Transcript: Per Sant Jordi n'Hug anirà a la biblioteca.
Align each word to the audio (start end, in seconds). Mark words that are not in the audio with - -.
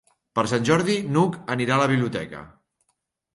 Per 0.37 0.43
Sant 0.51 0.63
Jordi 0.69 0.95
n'Hug 1.17 1.37
anirà 1.57 1.77
a 1.77 1.79
la 1.83 1.89
biblioteca. 1.93 2.43